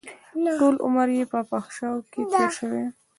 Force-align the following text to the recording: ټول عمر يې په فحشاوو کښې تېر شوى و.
ټول 0.57 0.75
عمر 0.85 1.07
يې 1.17 1.23
په 1.31 1.39
فحشاوو 1.49 2.05
کښې 2.11 2.21
تېر 2.31 2.49
شوى 2.57 2.83
و. 2.85 2.89